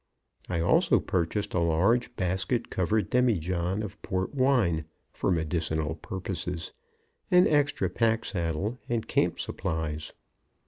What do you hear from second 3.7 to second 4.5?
of port